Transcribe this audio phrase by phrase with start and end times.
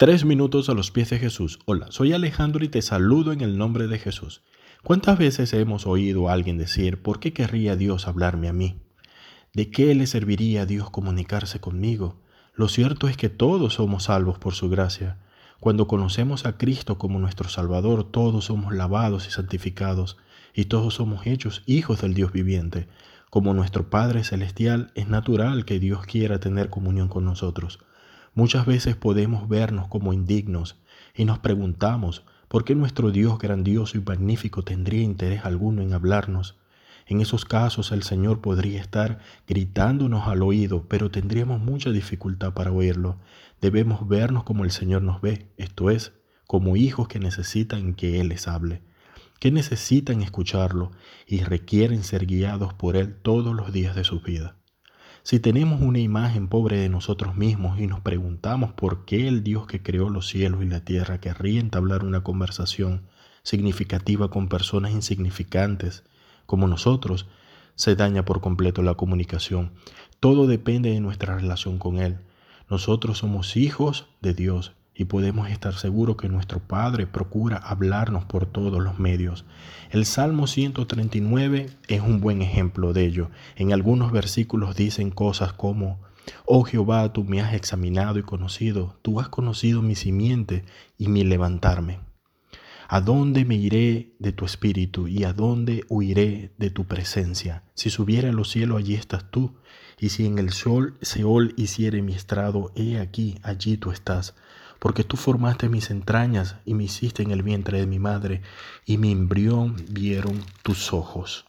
[0.00, 1.58] Tres minutos a los pies de Jesús.
[1.64, 4.44] Hola, soy Alejandro y te saludo en el nombre de Jesús.
[4.84, 8.80] ¿Cuántas veces hemos oído a alguien decir, ¿por qué querría Dios hablarme a mí?
[9.54, 12.22] ¿De qué le serviría a Dios comunicarse conmigo?
[12.54, 15.18] Lo cierto es que todos somos salvos por su gracia.
[15.58, 20.16] Cuando conocemos a Cristo como nuestro Salvador, todos somos lavados y santificados,
[20.54, 22.86] y todos somos hechos hijos del Dios viviente.
[23.30, 27.80] Como nuestro Padre Celestial, es natural que Dios quiera tener comunión con nosotros.
[28.38, 30.76] Muchas veces podemos vernos como indignos
[31.12, 36.56] y nos preguntamos por qué nuestro Dios grandioso y magnífico tendría interés alguno en hablarnos.
[37.08, 39.18] En esos casos el Señor podría estar
[39.48, 43.16] gritándonos al oído, pero tendríamos mucha dificultad para oírlo.
[43.60, 46.12] Debemos vernos como el Señor nos ve, esto es,
[46.46, 48.82] como hijos que necesitan que Él les hable,
[49.40, 50.92] que necesitan escucharlo
[51.26, 54.54] y requieren ser guiados por Él todos los días de su vida.
[55.28, 59.66] Si tenemos una imagen pobre de nosotros mismos y nos preguntamos por qué el Dios
[59.66, 63.02] que creó los cielos y la tierra querría entablar una conversación
[63.42, 66.02] significativa con personas insignificantes
[66.46, 67.26] como nosotros,
[67.74, 69.72] se daña por completo la comunicación.
[70.18, 72.16] Todo depende de nuestra relación con Él.
[72.70, 78.46] Nosotros somos hijos de Dios y podemos estar seguros que nuestro Padre procura hablarnos por
[78.46, 79.44] todos los medios.
[79.90, 83.30] El Salmo 139 es un buen ejemplo de ello.
[83.54, 86.00] En algunos versículos dicen cosas como,
[86.46, 90.64] Oh Jehová, tú me has examinado y conocido, tú has conocido mi simiente
[90.98, 92.00] y mi levantarme.
[92.88, 97.62] ¿A dónde me iré de tu espíritu y a dónde huiré de tu presencia?
[97.74, 99.58] Si subiera a los cielos, allí estás tú,
[100.00, 104.34] y si en el sol Seol hiciere mi estrado, he aquí, allí tú estás
[104.78, 108.42] porque tú formaste mis entrañas y me hiciste en el vientre de mi madre,
[108.86, 111.46] y mi embrión vieron tus ojos.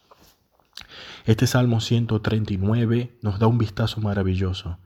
[1.26, 4.78] Este Salmo 139 nos da un vistazo maravilloso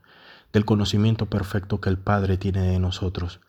[0.53, 3.39] del conocimiento perfecto que el Padre tiene de nosotros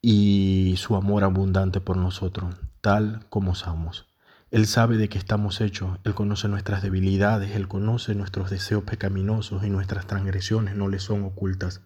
[0.00, 4.06] y su amor abundante por nosotros, tal como somos.
[4.50, 9.64] Él sabe de qué estamos hechos, Él conoce nuestras debilidades, Él conoce nuestros deseos pecaminosos
[9.64, 11.80] y nuestras transgresiones no le son ocultas.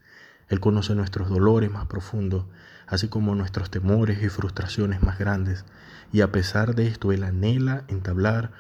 [0.49, 2.47] Él conoce nuestros dolores más profundos,
[2.87, 5.65] así como nuestros temores y frustraciones más grandes.
[6.12, 8.53] Y a pesar de esto, Él anhela entablar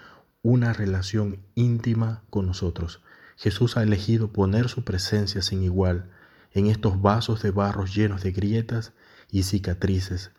[0.42, 3.02] una relación íntima con nosotros.
[3.36, 6.10] Jesús ha elegido poner su presencia sin igual
[6.52, 8.92] en estos vasos de barro llenos de grietas
[9.30, 10.30] y cicatrices.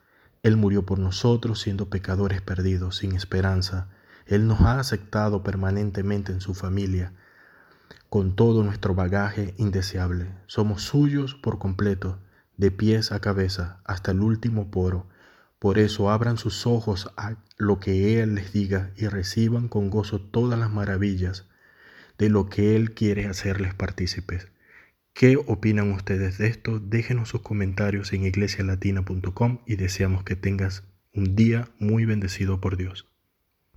[0.44, 3.90] Él murió por nosotros siendo pecadores perdidos, sin esperanza.
[4.26, 7.14] Él nos ha aceptado permanentemente en su familia
[8.10, 10.28] con todo nuestro bagaje indeseable.
[10.46, 12.20] Somos suyos por completo,
[12.56, 15.08] de pies a cabeza, hasta el último poro.
[15.60, 20.22] Por eso abran sus ojos a lo que Él les diga y reciban con gozo
[20.22, 21.48] todas las maravillas
[22.18, 24.48] de lo que Él quiere hacerles partícipes.
[25.14, 26.80] ¿Qué opinan ustedes de esto?
[26.80, 33.08] Déjenos sus comentarios en iglesialatina.com y deseamos que tengas un día muy bendecido por Dios.